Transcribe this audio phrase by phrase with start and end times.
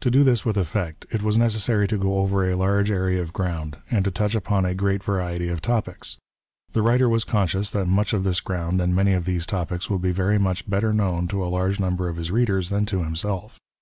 [0.00, 3.34] To do this with effect, it was necessary to go over a large area of
[3.34, 6.16] ground, and to touch upon a great variety of topics.
[6.72, 10.00] The writer was conscious that much of this ground and many of these topics would
[10.00, 13.58] be very much better known to a large number of Ins readers than to himself.